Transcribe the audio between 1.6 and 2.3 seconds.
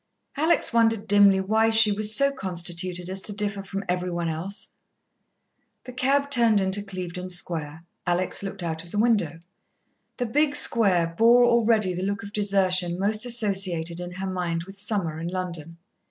she was